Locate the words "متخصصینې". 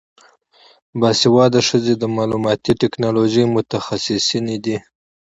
3.55-4.57